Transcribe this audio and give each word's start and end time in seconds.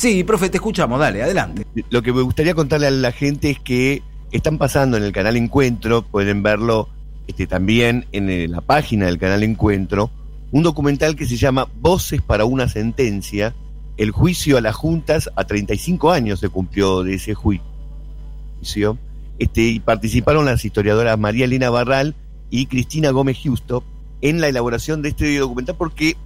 Sí, 0.00 0.24
profe, 0.24 0.48
te 0.48 0.56
escuchamos, 0.56 0.98
dale, 0.98 1.22
adelante. 1.22 1.66
Lo 1.90 2.00
que 2.00 2.10
me 2.14 2.22
gustaría 2.22 2.54
contarle 2.54 2.86
a 2.86 2.90
la 2.90 3.12
gente 3.12 3.50
es 3.50 3.60
que 3.60 4.02
están 4.32 4.56
pasando 4.56 4.96
en 4.96 5.02
el 5.02 5.12
canal 5.12 5.36
Encuentro, 5.36 6.00
pueden 6.00 6.42
verlo 6.42 6.88
este, 7.26 7.46
también 7.46 8.06
en 8.10 8.30
eh, 8.30 8.48
la 8.48 8.62
página 8.62 9.04
del 9.04 9.18
canal 9.18 9.42
Encuentro, 9.42 10.10
un 10.52 10.62
documental 10.62 11.16
que 11.16 11.26
se 11.26 11.36
llama 11.36 11.68
Voces 11.82 12.22
para 12.22 12.46
una 12.46 12.66
sentencia, 12.66 13.54
el 13.98 14.10
juicio 14.10 14.56
a 14.56 14.62
las 14.62 14.74
juntas, 14.74 15.30
a 15.36 15.44
35 15.44 16.10
años 16.12 16.40
se 16.40 16.48
cumplió 16.48 17.02
de 17.02 17.16
ese 17.16 17.34
juicio, 17.34 18.96
este, 19.38 19.60
y 19.60 19.80
participaron 19.80 20.46
las 20.46 20.64
historiadoras 20.64 21.18
María 21.18 21.44
Elena 21.44 21.68
Barral 21.68 22.14
y 22.48 22.64
Cristina 22.64 23.10
Gómez 23.10 23.36
Justo 23.44 23.84
en 24.22 24.40
la 24.40 24.48
elaboración 24.48 25.02
de 25.02 25.10
este 25.10 25.36
documental 25.36 25.76
porque 25.76 26.16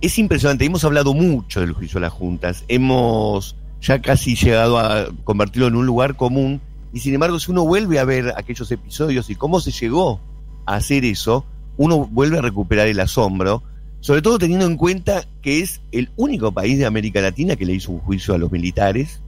es 0.00 0.18
impresionante, 0.18 0.64
hemos 0.64 0.84
hablado 0.84 1.14
mucho 1.14 1.60
del 1.60 1.72
juicio 1.72 1.98
a 1.98 2.02
las 2.02 2.12
juntas, 2.12 2.64
hemos 2.68 3.56
ya 3.80 4.00
casi 4.00 4.34
llegado 4.36 4.78
a 4.78 5.06
convertirlo 5.24 5.68
en 5.68 5.76
un 5.76 5.86
lugar 5.86 6.16
común, 6.16 6.60
y 6.92 7.00
sin 7.00 7.14
embargo 7.14 7.38
si 7.38 7.50
uno 7.50 7.64
vuelve 7.64 7.98
a 7.98 8.04
ver 8.04 8.32
aquellos 8.36 8.70
episodios 8.70 9.28
y 9.30 9.34
cómo 9.34 9.60
se 9.60 9.72
llegó 9.72 10.20
a 10.66 10.76
hacer 10.76 11.04
eso, 11.04 11.44
uno 11.76 12.06
vuelve 12.06 12.38
a 12.38 12.42
recuperar 12.42 12.88
el 12.88 13.00
asombro, 13.00 13.62
sobre 14.00 14.22
todo 14.22 14.38
teniendo 14.38 14.66
en 14.66 14.76
cuenta 14.76 15.24
que 15.42 15.60
es 15.60 15.80
el 15.90 16.10
único 16.16 16.52
país 16.52 16.78
de 16.78 16.86
América 16.86 17.20
Latina 17.20 17.56
que 17.56 17.66
le 17.66 17.74
hizo 17.74 17.92
un 17.92 18.00
juicio 18.00 18.34
a 18.34 18.38
los 18.38 18.52
militares, 18.52 19.20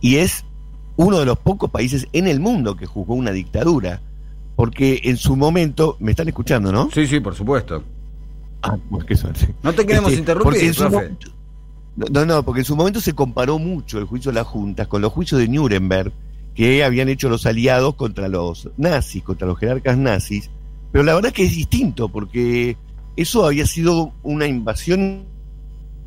y 0.00 0.16
es 0.16 0.44
uno 0.96 1.18
de 1.18 1.26
los 1.26 1.38
pocos 1.38 1.70
países 1.70 2.06
en 2.12 2.26
el 2.26 2.40
mundo 2.40 2.76
que 2.76 2.86
juzgó 2.86 3.14
una 3.14 3.32
dictadura, 3.32 4.00
porque 4.56 5.00
en 5.04 5.16
su 5.16 5.36
momento, 5.36 5.96
me 6.00 6.10
están 6.10 6.28
escuchando, 6.28 6.72
¿no? 6.72 6.90
Sí, 6.90 7.06
sí, 7.06 7.20
por 7.20 7.34
supuesto. 7.34 7.82
Ah, 8.62 8.76
pues 8.90 9.04
qué 9.04 9.16
suerte. 9.16 9.54
No 9.62 9.72
te 9.72 9.86
queremos 9.86 10.10
Este, 10.10 10.20
interrumpir, 10.20 10.52
porque 10.52 10.66
en 10.66 10.74
su 10.74 10.80
profe. 10.88 11.10
mo- 11.96 12.06
No, 12.10 12.24
no, 12.26 12.42
porque 12.44 12.60
en 12.60 12.64
su 12.66 12.76
momento 12.76 13.00
se 13.00 13.14
comparó 13.14 13.58
mucho 13.58 13.98
el 13.98 14.04
juicio 14.04 14.30
de 14.30 14.36
las 14.36 14.46
juntas 14.46 14.86
con 14.86 15.02
los 15.02 15.12
juicios 15.12 15.40
de 15.40 15.48
Nuremberg 15.48 16.12
que 16.54 16.84
habían 16.84 17.08
hecho 17.08 17.28
los 17.28 17.46
aliados 17.46 17.94
contra 17.94 18.28
los 18.28 18.68
nazis, 18.76 19.22
contra 19.22 19.46
los 19.46 19.58
jerarcas 19.58 19.96
nazis. 19.96 20.50
Pero 20.92 21.04
la 21.04 21.14
verdad 21.14 21.28
es 21.28 21.34
que 21.34 21.44
es 21.44 21.54
distinto, 21.56 22.08
porque 22.08 22.76
eso 23.16 23.46
había 23.46 23.66
sido 23.66 24.12
una 24.22 24.46
invasión, 24.46 25.24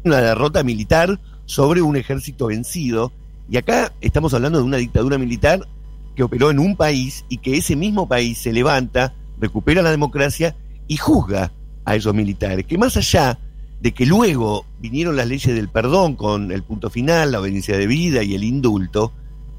una 0.04 0.18
derrota 0.22 0.64
militar 0.64 1.20
sobre 1.46 1.82
un 1.82 1.96
ejército 1.96 2.48
vencido. 2.48 3.12
Y 3.50 3.58
acá 3.58 3.94
estamos 4.02 4.34
hablando 4.34 4.60
de 4.60 4.64
una 4.66 4.78
dictadura 4.78 5.18
militar 5.18 5.68
que 6.16 6.24
operó 6.24 6.52
en 6.52 6.60
un 6.60 6.76
país 6.76 7.26
y 7.30 7.38
que 7.38 7.58
ese 7.58 7.76
mismo 7.76 8.08
país 8.08 8.38
se 8.38 8.54
levanta, 8.54 9.14
recupera 9.40 9.82
la 9.82 9.92
democracia 9.92 10.56
y 10.88 10.98
juzga 10.98 11.52
a 11.86 11.96
esos 11.96 12.14
militares. 12.14 12.66
Que 12.66 12.78
más 12.78 12.98
allá 12.98 13.38
de 13.82 13.94
que 13.94 14.06
luego 14.06 14.66
vinieron 14.80 15.16
las 15.16 15.28
leyes 15.28 15.54
del 15.54 15.70
perdón 15.70 16.16
con 16.16 16.52
el 16.52 16.64
punto 16.64 16.90
final, 16.90 17.32
la 17.32 17.42
obediencia 17.42 17.78
de 17.78 17.88
vida 17.88 18.24
y 18.24 18.34
el 18.34 18.44
indulto, 18.44 19.12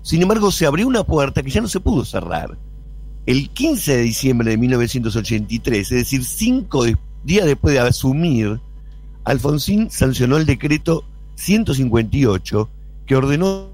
sin 0.03 0.23
embargo 0.23 0.51
se 0.51 0.67
abrió 0.67 0.87
una 0.87 1.05
puerta 1.05 1.43
que 1.43 1.51
ya 1.51 1.61
no 1.61 1.69
se 1.69 1.81
pudo 1.81 2.05
cerrar. 2.05 2.57
El 3.27 3.51
15 3.51 3.97
de 3.97 4.03
diciembre 4.03 4.51
de 4.51 4.57
1983, 4.59 5.93
es 5.93 5.99
decir, 5.99 6.25
cinco 6.25 6.85
días 7.23 7.47
después 7.47 7.75
de 7.75 7.81
asumir, 7.81 8.61
Alfonsín 9.25 9.91
sancionó 9.91 10.37
el 10.37 10.47
decreto 10.47 11.05
158 11.37 12.69
que 13.07 13.17
ordenó 13.17 13.71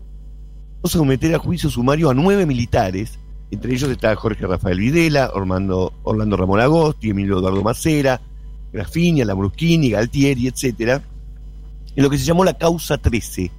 someter 0.85 1.35
a 1.35 1.39
juicio 1.39 1.69
sumario 1.71 2.11
a 2.11 2.15
nueve 2.15 2.47
militares, 2.47 3.19
entre 3.51 3.75
ellos 3.75 3.91
está 3.91 4.15
Jorge 4.15 4.47
Rafael 4.47 4.79
Videla, 4.79 5.31
Orlando, 5.35 5.93
Orlando 6.05 6.37
Ramón 6.37 6.61
Agosti, 6.61 7.11
Emilio 7.11 7.39
Eduardo 7.39 7.63
Macera, 7.63 8.21
Grafinia, 8.73 9.25
Lambrusquini, 9.25 9.91
Galtieri, 9.91 10.47
etcétera, 10.47 11.03
en 11.97 12.03
lo 12.03 12.11
que 12.11 12.19
se 12.19 12.25
llamó 12.25 12.45
la 12.45 12.55
causa 12.55 12.99
13. 12.99 13.51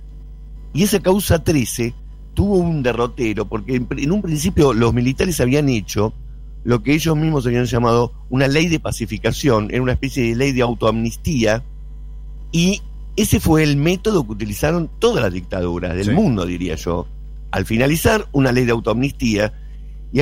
Y 0.73 0.83
esa 0.83 0.99
causa 1.01 1.43
13 1.43 1.93
tuvo 2.33 2.55
un 2.55 2.81
derrotero, 2.81 3.45
porque 3.47 3.75
en, 3.75 3.87
en 3.97 4.11
un 4.11 4.21
principio 4.21 4.73
los 4.73 4.93
militares 4.93 5.39
habían 5.41 5.67
hecho 5.69 6.13
lo 6.63 6.81
que 6.83 6.93
ellos 6.93 7.17
mismos 7.17 7.45
habían 7.45 7.65
llamado 7.65 8.13
una 8.29 8.47
ley 8.47 8.67
de 8.67 8.79
pacificación, 8.79 9.67
era 9.71 9.81
una 9.81 9.93
especie 9.93 10.23
de 10.29 10.35
ley 10.35 10.51
de 10.51 10.61
autoamnistía, 10.61 11.63
y 12.51 12.81
ese 13.15 13.39
fue 13.39 13.63
el 13.63 13.75
método 13.77 14.25
que 14.25 14.31
utilizaron 14.33 14.89
todas 14.99 15.23
las 15.23 15.33
dictaduras 15.33 15.95
del 15.95 16.05
Sí. 16.05 16.11
mundo, 16.11 16.45
diría 16.45 16.75
yo. 16.75 17.07
Al 17.51 17.65
finalizar 17.65 18.27
una 18.31 18.51
ley 18.51 18.63
de 18.65 18.71
autoamnistía, 18.71 19.51
y 20.13 20.21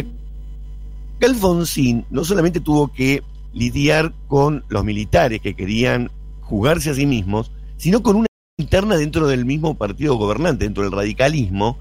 Alfonsín 1.24 2.06
no 2.10 2.24
solamente 2.24 2.60
tuvo 2.60 2.88
que 2.92 3.22
lidiar 3.54 4.14
con 4.28 4.64
los 4.70 4.84
militares 4.84 5.42
que 5.42 5.56
querían 5.56 6.12
jugarse 6.42 6.92
a 6.92 6.94
sí 6.94 7.06
mismos, 7.06 7.52
sino 7.78 8.04
con 8.04 8.18
una 8.18 8.28
interna 8.58 8.98
dentro 8.98 9.28
del 9.28 9.46
mismo 9.46 9.78
partido 9.78 10.16
gobernante, 10.16 10.66
dentro 10.66 10.84
del 10.84 10.92
radicalismo, 10.92 11.78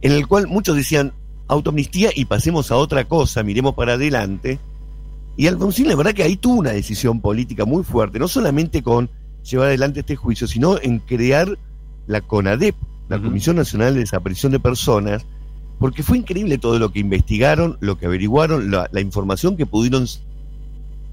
en 0.00 0.12
el 0.12 0.26
cual 0.26 0.46
muchos 0.48 0.76
decían 0.76 1.12
autoamnistía 1.48 2.10
y 2.14 2.24
pasemos 2.24 2.70
a 2.70 2.76
otra 2.76 3.04
cosa, 3.04 3.42
miremos 3.42 3.74
para 3.74 3.94
adelante. 3.94 4.58
Y 5.36 5.46
Alfonsín, 5.46 5.88
la 5.88 5.96
verdad 5.96 6.14
que 6.14 6.22
ahí 6.22 6.36
tuvo 6.36 6.56
una 6.56 6.72
decisión 6.72 7.20
política 7.20 7.64
muy 7.64 7.84
fuerte, 7.84 8.18
no 8.18 8.28
solamente 8.28 8.82
con 8.82 9.10
llevar 9.48 9.68
adelante 9.68 10.00
este 10.00 10.16
juicio, 10.16 10.46
sino 10.46 10.80
en 10.80 10.98
crear 10.98 11.58
la 12.06 12.20
CONADEP, 12.20 12.74
la. 13.08 13.20
Comisión 13.20 13.56
Nacional 13.56 13.94
de 13.94 14.00
Desaparición 14.00 14.52
de 14.52 14.60
Personas, 14.60 15.26
porque 15.78 16.02
fue 16.02 16.18
increíble 16.18 16.58
todo 16.58 16.78
lo 16.78 16.92
que 16.92 17.00
investigaron, 17.00 17.76
lo 17.80 17.98
que 17.98 18.06
averiguaron, 18.06 18.70
la, 18.70 18.88
la 18.92 19.00
información 19.00 19.56
que 19.56 19.66
pudieron 19.66 20.06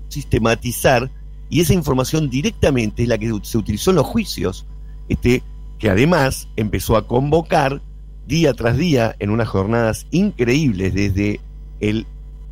sistematizar, 0.10 1.10
y 1.50 1.62
esa 1.62 1.74
información 1.74 2.30
directamente 2.30 3.04
es 3.04 3.10
la 3.10 3.18
que 3.18 3.32
se 3.44 3.58
utilizó 3.58 3.90
en 3.92 3.96
los 3.98 4.06
juicios, 4.06 4.66
este, 5.08 5.42
que 5.80 5.90
además 5.90 6.48
empezó 6.58 6.98
a 6.98 7.08
convocar 7.08 7.82
día 8.28 8.54
tras 8.54 8.78
día 8.78 9.16
en 9.20 9.30
unas 9.32 9.48
jornadas 9.48 10.06
increíbles 10.12 10.94
desde 10.94 11.40
el 11.80 12.06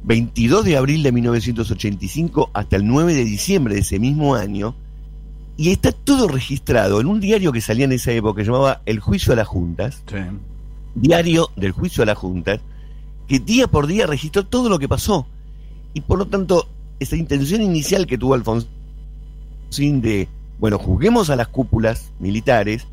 22 0.04 0.66
de 0.66 0.78
abril 0.78 1.04
de 1.04 1.12
1985 1.12 2.50
hasta 2.54 2.78
el 2.78 2.88
9 2.88 3.14
de 3.14 3.26
diciembre 3.26 3.76
de 3.76 3.82
ese 3.82 4.00
mismo 4.00 4.36
año, 4.36 4.76
y 5.58 5.72
está 5.72 5.92
todo 5.92 6.28
registrado 6.28 7.02
en 7.02 7.08
un 7.08 7.20
diario 7.20 7.52
que 7.52 7.62
salía 7.62 7.86
en 7.86 7.92
esa 7.92 8.12
época 8.12 8.42
que 8.42 8.46
llamaba 8.46 8.82
El 8.86 9.00
Juicio 9.00 9.34
a 9.34 9.36
las 9.36 9.48
Juntas, 9.48 10.04
Sí. 10.10 10.18
diario 10.96 11.50
del 11.56 11.72
juicio 11.74 12.02
a 12.04 12.06
las 12.08 12.18
juntas, 12.18 12.60
que 13.28 13.40
día 13.40 13.68
por 13.68 13.86
día 13.86 14.08
registró 14.08 14.46
todo 14.46 14.70
lo 14.70 14.80
que 14.80 14.88
pasó. 14.88 15.28
Y 15.94 16.02
por 16.02 16.18
lo 16.18 16.28
tanto, 16.28 16.68
esa 17.00 17.16
intención 17.16 17.62
inicial 17.62 18.08
que 18.08 18.18
tuvo 18.18 18.34
Alfonsín 18.34 18.68
de, 20.02 20.28
bueno, 20.60 20.78
juzguemos 20.80 21.30
a 21.30 21.36
las 21.36 21.48
cúpulas 21.48 22.12
militares, 22.20 22.88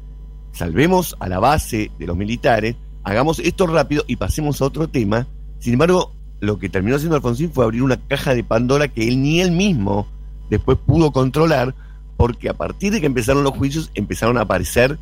salvemos 0.53 1.17
a 1.21 1.29
la 1.29 1.39
base 1.39 1.91
de 1.99 2.07
los 2.07 2.17
militares, 2.17 2.77
hagamos 3.03 3.39
esto 3.39 3.67
rápido 3.67 4.05
y 4.07 4.17
pasemos 4.17 4.61
a 4.61 4.67
otro 4.67 4.89
tema. 4.89 5.27
Sin 5.59 5.75
embargo, 5.75 6.13
lo 6.41 6.59
que 6.59 6.69
terminó 6.69 6.97
haciendo 6.97 7.17
Alfonsín 7.17 7.51
fue 7.51 7.65
abrir 7.65 7.83
una 7.83 7.97
caja 7.97 8.35
de 8.35 8.45
Pandora 8.45 8.89
que 8.89 9.09
él 9.09 9.23
ni 9.23 9.41
él 9.41 9.51
mismo 9.51 10.07
después 10.51 10.79
pudo 10.79 11.13
controlar, 11.13 11.75
porque 12.17 12.49
a 12.49 12.55
partir 12.55 12.93
de 12.93 13.01
que 13.01 13.07
empezaron 13.07 13.45
los 13.45 13.57
juicios 13.57 13.91
empezaron 13.95 14.39
a 14.39 14.43
aparecer 14.43 14.99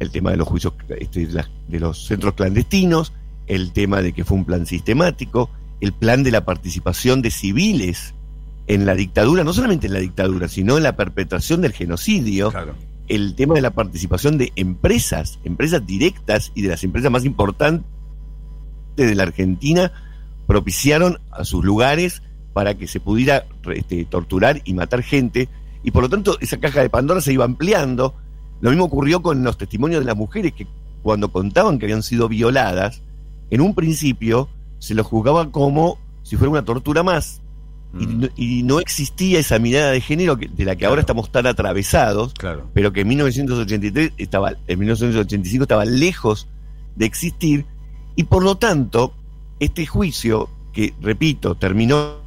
el 0.00 0.10
tema 0.10 0.30
de 0.30 0.38
los 0.38 0.48
juicios 0.48 0.74
este, 0.98 1.26
de, 1.26 1.80
los 1.80 2.06
centros 2.06 2.34
clandestinos, 2.34 3.12
el 3.46 3.72
tema 3.72 4.02
de 4.02 4.12
que 4.12 4.24
fue 4.24 4.38
un 4.38 4.44
plan 4.44 4.66
sistemático, 4.66 5.50
el 5.80 5.92
plan 5.92 6.22
de 6.22 6.30
la 6.30 6.44
participación 6.44 7.22
de 7.22 7.30
civiles 7.30 8.14
en 8.66 8.86
la 8.86 8.94
dictadura, 8.94 9.44
no 9.44 9.52
solamente 9.52 9.86
en 9.86 9.94
la 9.94 10.00
dictadura, 10.00 10.48
sino 10.48 10.76
en 10.76 10.82
la 10.82 10.96
perpetración 10.96 11.60
del 11.60 11.72
genocidio, 11.72 12.50
Claro. 12.50 12.74
el 13.08 13.34
tema 13.34 13.54
de 13.54 13.62
la 13.62 13.70
participación 13.70 14.38
de 14.38 14.52
empresas, 14.56 15.38
empresas 15.44 15.84
directas 15.86 16.52
y 16.54 16.62
de 16.62 16.68
las 16.68 16.84
empresas 16.84 17.10
más 17.10 17.24
importantes 17.24 17.84
de 18.96 19.14
la 19.14 19.24
Argentina, 19.24 19.92
propiciaron 20.46 21.18
a 21.30 21.44
sus 21.44 21.64
lugares 21.64 22.22
para 22.52 22.74
que 22.74 22.86
se 22.86 23.00
pudiera 23.00 23.46
este, 23.74 24.04
torturar 24.04 24.60
y 24.64 24.74
matar 24.74 25.02
gente, 25.02 25.48
y 25.82 25.92
por 25.92 26.02
lo 26.02 26.08
tanto 26.08 26.36
esa 26.40 26.58
caja 26.58 26.82
de 26.82 26.90
Pandora 26.90 27.20
se 27.20 27.32
iba 27.32 27.44
ampliando. 27.44 28.14
Lo 28.60 28.70
mismo 28.70 28.84
ocurrió 28.84 29.22
con 29.22 29.42
los 29.42 29.56
testimonios 29.56 30.00
de 30.00 30.06
las 30.06 30.16
mujeres 30.16 30.52
que 30.52 30.66
cuando 31.02 31.32
contaban 31.32 31.78
que 31.78 31.86
habían 31.86 32.02
sido 32.02 32.28
violadas, 32.28 33.02
en 33.50 33.62
un 33.62 33.74
principio 33.74 34.48
se 34.80 34.94
los 34.94 35.06
juzgaba 35.06 35.52
como 35.52 35.98
si 36.24 36.36
fuera 36.36 36.50
una 36.50 36.64
tortura 36.64 37.04
más, 37.04 37.40
y, 37.98 38.06
Mm, 38.06 38.20
no, 38.20 38.28
y 38.36 38.62
no 38.64 38.80
existía 38.80 39.38
esa 39.38 39.58
mirada 39.58 39.90
de 39.92 40.00
género 40.00 40.36
que- 40.36 40.48
de 40.48 40.64
la 40.64 40.72
que 40.74 40.80
Claro. 40.80 40.90
ahora 40.92 41.00
estamos 41.02 41.30
tan 41.32 41.46
atravesados, 41.46 42.34
Claro. 42.34 42.68
pero 42.74 42.92
que 42.92 43.00
en 43.02 43.08
1983 43.08 44.12
estaba, 44.16 44.54
en 44.66 44.78
1985 44.78 45.62
estaba 45.64 45.84
lejos 45.84 46.48
de 46.96 47.06
existir, 47.06 47.64
y 48.16 48.24
por 48.24 48.42
lo 48.42 48.56
tanto, 48.56 49.14
este 49.60 49.86
juicio, 49.86 50.48
que 50.72 50.94
repito, 51.00 51.54
terminó 51.54 52.18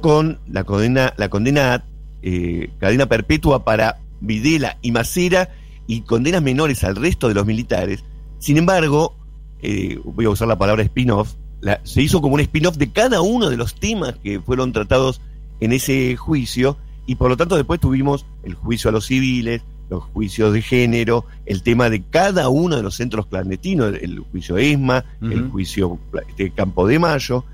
con 0.00 0.38
la 0.50 0.64
condena, 0.64 1.12
la 1.16 1.28
condena 1.28 1.84
eh, 2.22 2.70
cadena 2.78 3.06
perpetua 3.06 3.64
para 3.64 3.98
Videla 4.20 4.78
y 4.80 4.92
Macera 4.92 5.48
y 5.88 6.02
condenas 6.02 6.40
menores 6.40 6.84
al 6.84 6.94
resto 6.96 7.26
de 7.28 7.34
los 7.34 7.44
militares. 7.44 8.04
Sin 8.38 8.56
embargo, 8.56 9.16
eh, 9.60 9.98
voy 10.04 10.24
a 10.26 10.30
usar 10.30 10.46
la 10.48 10.56
palabra 10.56 10.82
spin-off, 10.84 11.34
la- 11.62 11.80
se 11.84 12.02
hizo 12.02 12.20
como 12.20 12.34
un 12.34 12.40
spin-off 12.40 12.76
de 12.76 12.90
cada 12.90 13.22
uno 13.22 13.48
de 13.48 13.56
los 13.56 13.74
temas 13.74 14.14
que 14.22 14.38
fueron 14.40 14.72
tratados 14.72 15.20
en 15.60 15.72
ese 15.72 16.14
juicio 16.16 16.76
y 17.06 17.14
por 17.14 17.30
lo 17.30 17.36
tanto 17.38 17.56
después 17.56 17.80
tuvimos 17.80 18.26
el 18.42 18.54
juicio 18.54 18.90
a 18.90 18.92
los 18.92 19.06
civiles, 19.06 19.62
los 19.88 20.04
juicios 20.04 20.52
de 20.52 20.60
género, 20.62 21.24
el 21.46 21.62
tema 21.62 21.88
de 21.90 22.02
cada 22.02 22.48
uno 22.48 22.76
de 22.76 22.82
los 22.82 22.96
centros 22.96 23.26
clandestinos, 23.26 23.94
el 24.00 24.18
juicio 24.20 24.56
ESMA, 24.58 25.04
el 25.22 25.50
juicio 25.50 25.98
este, 26.28 26.50
Campo 26.50 26.86
de 26.86 26.98
Mayo, 26.98 27.44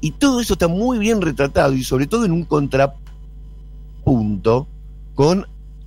y 0.00 0.10
todo 0.12 0.40
eso 0.40 0.52
está 0.54 0.68
muy 0.68 0.98
bien 0.98 1.20
retratado 1.22 1.72
y 1.74 1.82
sobre 1.84 2.06
todo 2.06 2.24
en 2.24 2.32
un 2.32 2.44
contrapunto 4.04 4.66
con 5.14 5.46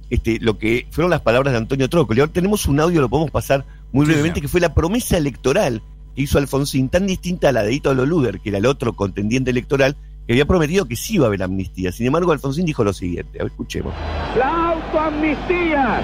este, 0.09 0.39
lo 0.39 0.57
que 0.57 0.87
fueron 0.91 1.11
las 1.11 1.21
palabras 1.21 1.51
de 1.53 1.57
Antonio 1.59 1.87
Trócoli. 1.89 2.19
Ahora 2.21 2.33
tenemos 2.33 2.65
un 2.65 2.79
audio, 2.79 3.01
lo 3.01 3.09
podemos 3.09 3.31
pasar 3.31 3.63
muy 3.91 4.05
brevemente, 4.05 4.41
que 4.41 4.47
fue 4.47 4.59
la 4.61 4.73
promesa 4.73 5.17
electoral 5.17 5.81
hizo 6.23 6.37
Alfonsín, 6.37 6.89
tan 6.89 7.07
distinta 7.07 7.49
a 7.49 7.51
la 7.51 7.63
de 7.63 7.73
Ítalo 7.73 8.05
Luder, 8.05 8.39
que 8.39 8.49
era 8.49 8.57
el 8.57 8.65
otro 8.65 8.93
contendiente 8.93 9.51
electoral, 9.51 9.95
que 10.27 10.33
había 10.33 10.45
prometido 10.45 10.85
que 10.85 10.95
sí 10.95 11.15
iba 11.15 11.25
a 11.25 11.27
haber 11.27 11.43
amnistía. 11.43 11.91
Sin 11.91 12.07
embargo, 12.07 12.31
Alfonsín 12.31 12.65
dijo 12.65 12.83
lo 12.83 12.93
siguiente, 12.93 13.39
a 13.39 13.43
ver, 13.43 13.51
escuchemos. 13.51 13.93
la 14.37 14.71
autoamnistía. 14.71 16.01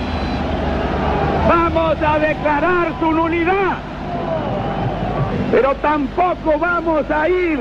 Vamos 1.47 1.97
a 2.01 2.19
declarar 2.19 2.99
su 2.99 3.11
nulidad, 3.11 3.77
pero 5.51 5.75
tampoco 5.75 6.57
vamos 6.59 7.09
a 7.11 7.29
ir 7.29 7.59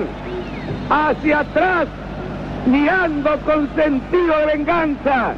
hacia 0.88 1.40
atrás 1.40 1.88
ni 2.66 2.88
ando 2.88 3.38
con 3.40 3.68
sentido 3.74 4.38
de 4.38 4.46
venganza. 4.56 5.34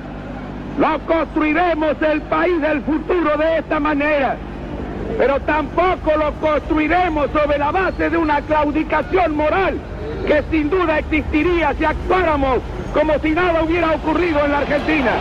No 0.78 0.98
construiremos 1.06 1.96
el 2.02 2.20
país 2.22 2.60
del 2.60 2.82
futuro 2.82 3.36
de 3.36 3.58
esta 3.58 3.80
manera, 3.80 4.36
pero 5.18 5.40
tampoco 5.40 6.16
lo 6.16 6.32
construiremos 6.40 7.30
sobre 7.32 7.58
la 7.58 7.70
base 7.70 8.10
de 8.10 8.16
una 8.16 8.40
claudicación 8.42 9.36
moral 9.36 9.78
que 10.26 10.42
sin 10.50 10.70
duda 10.70 10.98
existiría 10.98 11.74
si 11.74 11.84
actuáramos 11.84 12.60
como 12.92 13.18
si 13.20 13.30
nada 13.30 13.62
hubiera 13.62 13.94
ocurrido 13.94 14.44
en 14.44 14.50
la 14.50 14.58
Argentina. 14.58 15.12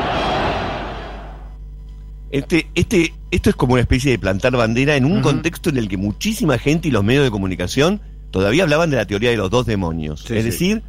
Este, 2.31 2.67
este, 2.75 3.13
esto 3.31 3.49
es 3.49 3.55
como 3.55 3.73
una 3.73 3.81
especie 3.81 4.11
de 4.11 4.19
plantar 4.19 4.55
bandera 4.57 4.95
en 4.95 5.05
un 5.05 5.21
contexto 5.21 5.69
en 5.69 5.77
el 5.77 5.87
que 5.87 5.97
muchísima 5.97 6.57
gente 6.57 6.87
y 6.87 6.91
los 6.91 7.03
medios 7.03 7.23
de 7.23 7.31
comunicación 7.31 8.01
todavía 8.31 8.63
hablaban 8.63 8.89
de 8.89 8.97
la 8.97 9.05
teoría 9.05 9.29
de 9.29 9.37
los 9.37 9.49
dos 9.49 9.65
demonios. 9.65 10.21
Sí, 10.21 10.35
es 10.35 10.43
sí. 10.43 10.49
decir, 10.49 10.83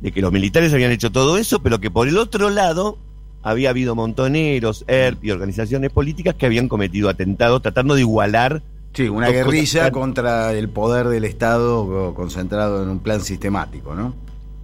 de 0.00 0.12
que 0.12 0.20
los 0.20 0.32
militares 0.32 0.72
habían 0.72 0.90
hecho 0.90 1.12
todo 1.12 1.38
eso, 1.38 1.62
pero 1.62 1.78
que 1.80 1.90
por 1.90 2.08
el 2.08 2.18
otro 2.18 2.50
lado 2.50 2.98
había 3.42 3.70
habido 3.70 3.94
montoneros, 3.94 4.84
ERP 4.88 5.24
y 5.24 5.30
organizaciones 5.30 5.90
políticas 5.90 6.34
que 6.34 6.46
habían 6.46 6.68
cometido 6.68 7.08
atentados 7.08 7.62
tratando 7.62 7.94
de 7.94 8.02
igualar 8.02 8.62
Sí, 8.92 9.08
una 9.08 9.28
guerrilla 9.28 9.90
contra 9.92 10.52
el 10.52 10.68
poder 10.68 11.08
del 11.08 11.24
Estado 11.24 12.14
concentrado 12.14 12.82
en 12.82 12.88
un 12.88 12.98
plan 12.98 13.20
sistemático, 13.20 13.94
¿no? 13.94 14.14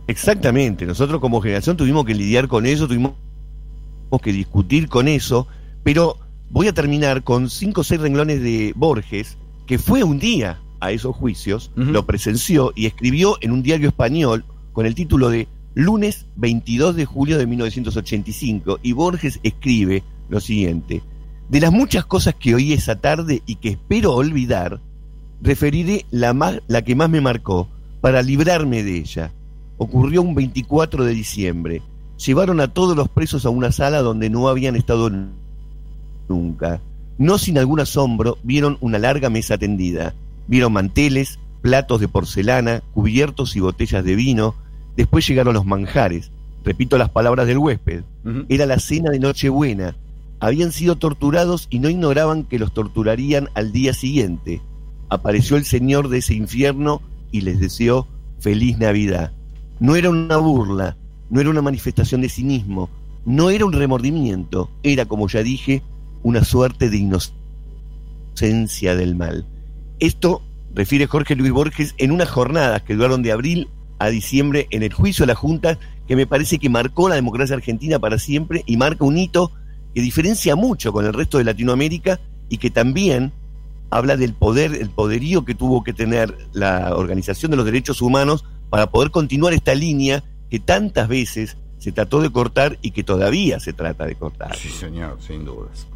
Exactamente, 0.07 0.87
nosotros 0.87 1.21
como 1.21 1.41
generación 1.41 1.77
tuvimos 1.77 2.05
que 2.05 2.15
lidiar 2.15 2.49
con 2.49 2.67
eso, 2.67 2.87
tuvimos 2.87 3.13
que 4.23 4.33
discutir 4.33 4.89
con 4.89 5.09
eso, 5.09 5.47
pero 5.83 6.19
voy 6.51 6.69
a 6.69 6.73
terminar 6.73 7.23
con 7.23 7.51
cinco 7.51 7.83
o 7.83 7.85
seis 7.85 8.01
renglones 8.01 8.43
de 8.43 8.73
Borges, 8.77 9.37
que 9.67 9.79
fue 9.79 10.03
un 10.05 10.19
día 10.19 10.61
a 10.81 10.91
esos 10.93 11.17
juicios, 11.17 11.71
lo 11.75 12.05
presenció 12.05 12.73
y 12.75 12.87
escribió 12.87 13.39
en 13.41 13.51
un 13.51 13.63
diario 13.63 13.89
español 13.89 14.45
con 14.73 14.85
el 14.87 14.95
título 14.95 15.31
de 15.31 15.49
Lunes 15.75 16.27
22 16.37 16.95
de 16.95 17.05
julio 17.05 17.39
de 17.39 17.47
1985, 17.47 18.79
y 18.83 18.93
Borges 18.93 19.41
escribe 19.43 20.03
lo 20.29 20.41
siguiente, 20.41 21.03
de 21.49 21.61
las 21.61 21.73
muchas 21.73 22.07
cosas 22.07 22.35
que 22.35 22.55
oí 22.55 22.73
esa 22.73 22.97
tarde 22.97 23.43
y 23.47 23.57
que 23.57 23.71
espero 23.71 24.15
olvidar, 24.15 24.81
referiré 25.43 26.07
la, 26.11 26.33
más, 26.33 26.61
la 26.69 26.83
que 26.83 26.95
más 26.95 27.11
me 27.11 27.21
marcó, 27.21 27.69
para 28.01 28.23
librarme 28.23 28.83
de 28.83 28.99
ella. 28.99 29.33
Ocurrió 29.77 30.23
un 30.23 30.35
24 30.35 31.05
de 31.05 31.13
diciembre. 31.13 31.83
Llevaron 32.25 32.61
a 32.61 32.69
todos 32.69 32.97
los 32.97 33.09
presos 33.09 33.45
a 33.45 33.51
una 33.51 33.73
sala 33.73 34.01
donde 34.03 34.31
no 34.31 34.49
habían 34.49 34.77
estado 34.77 35.11
nunca. 36.29 36.81
No 37.19 37.39
sin 37.39 37.59
algún 37.59 37.81
asombro, 37.81 38.39
vieron 38.43 38.79
una 38.81 38.99
larga 38.99 39.31
mesa 39.31 39.59
tendida. 39.59 40.15
Vieron 40.47 40.73
manteles, 40.73 41.39
platos 41.63 42.01
de 42.01 42.09
porcelana, 42.09 42.83
cubiertos 42.93 43.57
y 43.57 43.61
botellas 43.61 44.05
de 44.05 44.15
vino. 44.15 44.55
Después 44.97 45.27
llegaron 45.27 45.55
los 45.55 45.67
manjares. 45.67 46.31
Repito 46.65 46.97
las 46.99 47.11
palabras 47.11 47.47
del 47.47 47.59
huésped. 47.59 48.05
Era 48.49 48.67
la 48.67 48.79
cena 48.79 49.11
de 49.11 49.19
Nochebuena. 49.19 49.97
Habían 50.41 50.73
sido 50.73 50.97
torturados 50.97 51.67
y 51.71 51.79
no 51.79 51.89
ignoraban 51.91 52.45
que 52.45 52.59
los 52.59 52.73
torturarían 52.73 53.49
al 53.55 53.73
día 53.73 53.93
siguiente. 53.93 54.63
Apareció 55.09 55.57
el 55.57 55.65
Señor 55.65 56.09
de 56.09 56.19
ese 56.19 56.35
infierno 56.35 57.03
y 57.31 57.43
les 57.43 57.61
deseó 57.61 58.09
feliz 58.41 58.79
Navidad. 58.79 59.33
No 59.81 59.97
era 59.97 60.11
una 60.11 60.37
burla, 60.37 60.97
no 61.31 61.41
era 61.41 61.51
una 61.51 61.63
manifestación 61.63 62.21
de 62.21 62.29
cinismo, 62.29 62.89
no 63.25 63.51
era 63.51 63.65
un 63.65 63.73
remordimiento, 63.73 64.71
era, 64.83 65.07
como 65.07 65.29
ya 65.29 65.43
dije, 65.43 65.83
una 66.23 66.45
suerte 66.45 66.91
de 66.91 66.99
inocencia 68.37 68.97
del 68.97 69.17
mal. 69.17 69.47
Esto 69.99 70.43
refiere 70.75 71.07
Jorge 71.07 71.37
Luis 71.37 71.53
Borges 71.53 71.95
en 71.99 72.11
unas 72.11 72.31
jornadas 72.31 72.83
que 72.83 72.95
duraron 72.95 73.23
de 73.23 73.33
abril 73.33 73.69
a 73.99 74.09
diciembre 74.09 74.67
en 74.71 74.83
el 74.83 74.93
juicio 74.93 75.25
de 75.25 75.29
la 75.29 75.35
Junta, 75.35 75.79
que 76.07 76.17
me 76.17 76.27
parece 76.27 76.59
que 76.59 76.69
marcó 76.69 77.09
la 77.09 77.15
democracia 77.15 77.57
argentina 77.57 77.99
para 77.99 78.19
siempre 78.19 78.63
y 78.67 78.77
marca 78.77 79.05
un 79.05 79.17
hito 79.17 79.53
que 79.95 80.01
diferencia 80.01 80.57
mucho 80.57 80.93
con 80.93 81.07
el 81.07 81.13
resto 81.13 81.39
de 81.39 81.45
Latinoamérica 81.45 82.21
y 82.49 82.59
que 82.59 82.71
también 82.71 83.33
habla 83.91 84.17
del 84.17 84.35
poder, 84.35 84.75
el 84.75 84.91
poderío 84.91 85.45
que 85.45 85.55
tuvo 85.55 85.85
que 85.85 85.93
tener 85.93 86.37
la 86.53 86.97
Organización 86.97 87.51
de 87.51 87.57
los 87.57 87.67
Derechos 87.67 88.03
Humanos 88.03 88.45
para 88.71 88.91
poder 88.91 89.11
continuar 89.11 89.55
esta 89.55 89.75
línea 89.75 90.25
que 90.51 90.59
tantas 90.59 91.09
veces 91.09 91.57
se 91.79 91.93
trató 91.93 92.21
de 92.21 92.31
cortar 92.31 92.79
y 92.83 92.91
que 92.91 93.05
todavía 93.05 93.61
se 93.61 93.73
trata 93.73 94.07
de 94.07 94.17
cortar. 94.17 94.57
Sí, 94.57 94.69
señor, 94.69 95.19
sin 95.21 95.45
dudas. 95.45 95.87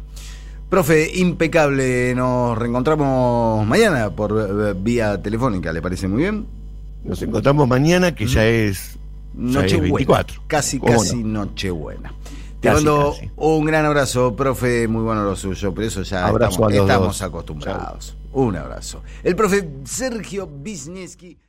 Profe, 0.69 1.17
impecable. 1.17 2.13
Nos 2.15 2.57
reencontramos 2.57 3.65
mañana 3.65 4.11
por 4.11 4.31
eh, 4.37 4.75
vía 4.79 5.21
telefónica, 5.21 5.73
¿le 5.73 5.81
parece 5.81 6.07
muy 6.07 6.21
bien? 6.21 6.58
Nos 7.03 7.21
encontramos 7.21 7.67
mañana, 7.67 8.13
que 8.13 8.27
ya 8.27 8.45
es 8.45 8.97
Nochebuena. 9.33 9.93
24. 9.93 10.43
Casi, 10.47 10.79
¿Cómo 10.79 10.93
casi 10.99 11.23
Nochebuena. 11.23 12.13
Te 12.59 12.67
Casi, 12.67 12.83
mando 12.83 13.13
casi. 13.13 13.31
un 13.37 13.65
gran 13.65 13.85
abrazo, 13.85 14.35
profe, 14.35 14.87
muy 14.87 15.01
bueno 15.03 15.23
lo 15.23 15.35
suyo, 15.35 15.73
pero 15.73 15.87
eso 15.87 16.03
ya 16.03 16.27
Abrazo 16.27 16.69
estamos, 16.69 17.21
acostumbrados. 17.21 18.17
Un 18.33 18.57
abrazo. 18.57 19.01
El 19.23 19.35
profe 19.35 19.67
Sergio 19.85 20.47
Wisniewski. 20.63 21.39